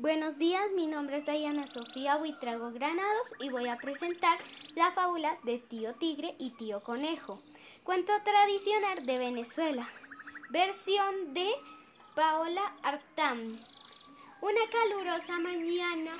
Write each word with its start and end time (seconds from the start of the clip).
Buenos 0.00 0.38
días, 0.38 0.70
mi 0.76 0.86
nombre 0.86 1.16
es 1.16 1.26
Diana 1.26 1.66
Sofía 1.66 2.18
Buitrago 2.18 2.70
Granados 2.70 3.34
y 3.40 3.48
voy 3.48 3.66
a 3.66 3.78
presentar 3.78 4.38
la 4.76 4.92
fábula 4.92 5.36
de 5.42 5.58
Tío 5.58 5.92
Tigre 5.96 6.36
y 6.38 6.50
Tío 6.50 6.84
Conejo, 6.84 7.42
cuento 7.82 8.12
tradicional 8.22 9.04
de 9.04 9.18
Venezuela, 9.18 9.88
versión 10.50 11.34
de 11.34 11.50
Paola 12.14 12.76
Artam. 12.84 13.58
Una 14.40 14.60
calurosa 14.70 15.36
mañana 15.40 16.12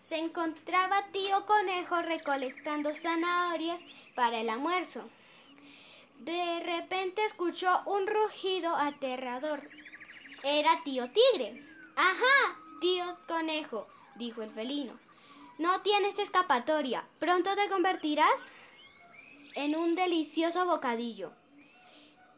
se 0.00 0.18
encontraba 0.18 1.04
Tío 1.10 1.44
Conejo 1.44 2.02
recolectando 2.02 2.94
zanahorias 2.94 3.80
para 4.14 4.42
el 4.42 4.48
almuerzo. 4.48 5.10
De 6.20 6.60
repente 6.60 7.24
escuchó 7.24 7.82
un 7.86 8.06
rugido 8.06 8.76
aterrador. 8.76 9.60
Era 10.44 10.82
Tío 10.84 11.10
Tigre. 11.10 11.66
¡Ajá! 11.96 12.63
Tío 12.84 13.16
conejo, 13.26 13.86
dijo 14.16 14.42
el 14.42 14.50
felino, 14.50 14.92
no 15.56 15.80
tienes 15.80 16.18
escapatoria. 16.18 17.02
Pronto 17.18 17.54
te 17.54 17.70
convertirás 17.70 18.52
en 19.54 19.74
un 19.74 19.94
delicioso 19.94 20.66
bocadillo. 20.66 21.32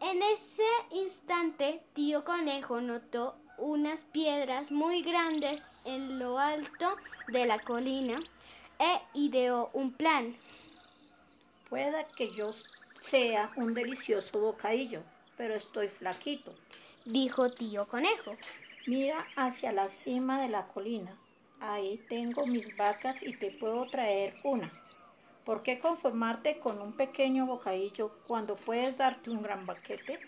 En 0.00 0.22
ese 0.22 0.62
instante, 0.92 1.82
tío 1.94 2.24
conejo 2.24 2.80
notó 2.80 3.34
unas 3.58 4.02
piedras 4.02 4.70
muy 4.70 5.02
grandes 5.02 5.60
en 5.84 6.20
lo 6.20 6.38
alto 6.38 6.96
de 7.26 7.44
la 7.44 7.58
colina 7.58 8.22
e 8.78 9.00
ideó 9.14 9.70
un 9.72 9.92
plan. 9.94 10.36
Pueda 11.68 12.06
que 12.06 12.30
yo 12.30 12.52
sea 13.02 13.50
un 13.56 13.74
delicioso 13.74 14.38
bocadillo, 14.38 15.02
pero 15.36 15.56
estoy 15.56 15.88
flaquito, 15.88 16.54
dijo 17.04 17.50
tío 17.50 17.84
conejo. 17.88 18.36
Mira 18.86 19.26
hacia 19.34 19.72
la 19.72 19.88
cima 19.88 20.40
de 20.40 20.48
la 20.48 20.68
colina. 20.68 21.18
Ahí 21.60 22.00
tengo 22.08 22.46
mis 22.46 22.76
vacas 22.76 23.20
y 23.20 23.36
te 23.36 23.50
puedo 23.50 23.86
traer 23.86 24.34
una. 24.44 24.72
¿Por 25.44 25.64
qué 25.64 25.80
conformarte 25.80 26.60
con 26.60 26.80
un 26.80 26.92
pequeño 26.92 27.46
bocadillo 27.46 28.12
cuando 28.28 28.56
puedes 28.64 28.96
darte 28.96 29.30
un 29.30 29.42
gran 29.42 29.66
baquete? 29.66 30.20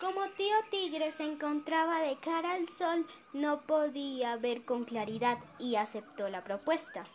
Como 0.00 0.28
tío 0.36 0.54
tigre 0.70 1.10
se 1.10 1.24
encontraba 1.24 2.00
de 2.02 2.16
cara 2.18 2.52
al 2.52 2.68
sol, 2.68 3.04
no 3.32 3.62
podía 3.62 4.36
ver 4.36 4.64
con 4.64 4.84
claridad 4.84 5.38
y 5.58 5.74
aceptó 5.74 6.28
la 6.28 6.44
propuesta. 6.44 7.06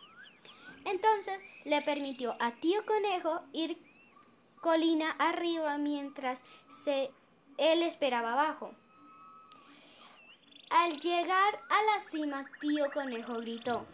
Entonces 0.84 1.40
le 1.64 1.80
permitió 1.80 2.36
a 2.38 2.50
tío 2.52 2.84
conejo 2.84 3.40
ir 3.54 3.78
colina 4.60 5.12
arriba 5.12 5.78
mientras 5.78 6.44
se, 6.68 7.10
él 7.56 7.82
esperaba 7.82 8.34
abajo. 8.34 8.74
Al 10.74 10.98
llegar 11.00 11.60
a 11.68 11.82
la 11.82 12.00
cima, 12.00 12.46
tío 12.58 12.90
conejo 12.90 13.34
gritó. 13.40 13.84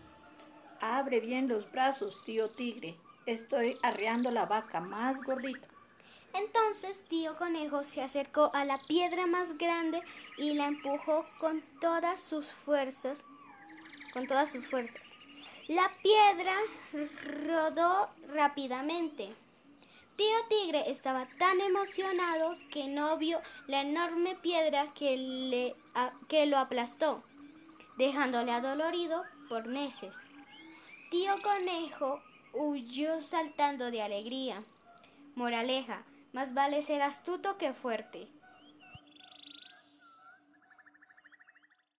Abre 0.80 1.18
bien 1.18 1.48
los 1.48 1.68
brazos, 1.72 2.22
tío 2.24 2.48
tigre. 2.48 2.96
Estoy 3.26 3.76
arreando 3.82 4.30
la 4.30 4.46
vaca 4.46 4.78
más 4.78 5.20
gordita. 5.24 5.66
Entonces 6.34 7.02
tío 7.08 7.36
conejo 7.36 7.82
se 7.82 8.00
acercó 8.00 8.52
a 8.54 8.64
la 8.64 8.78
piedra 8.78 9.26
más 9.26 9.58
grande 9.58 10.00
y 10.36 10.54
la 10.54 10.66
empujó 10.66 11.26
con 11.40 11.60
todas 11.80 12.22
sus 12.22 12.52
fuerzas, 12.52 13.24
con 14.12 14.28
todas 14.28 14.52
sus 14.52 14.64
fuerzas. 14.64 15.02
La 15.66 15.90
piedra 16.00 16.54
rodó 17.44 18.08
rápidamente. 18.28 19.34
Tío 20.18 20.36
Tigre 20.48 20.90
estaba 20.90 21.28
tan 21.38 21.60
emocionado 21.60 22.56
que 22.72 22.88
no 22.88 23.16
vio 23.18 23.40
la 23.68 23.82
enorme 23.82 24.34
piedra 24.34 24.88
que, 24.92 25.16
le, 25.16 25.76
que 26.28 26.44
lo 26.46 26.58
aplastó, 26.58 27.22
dejándole 27.98 28.50
adolorido 28.50 29.22
por 29.48 29.68
meses. 29.68 30.16
Tío 31.12 31.40
Conejo 31.40 32.20
huyó 32.52 33.20
saltando 33.20 33.92
de 33.92 34.02
alegría. 34.02 34.64
Moraleja, 35.36 36.02
más 36.32 36.52
vale 36.52 36.82
ser 36.82 37.00
astuto 37.00 37.56
que 37.56 37.72
fuerte. 37.72 38.26